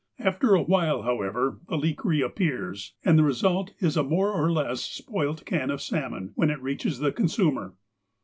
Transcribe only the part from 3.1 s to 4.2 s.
the re sult is a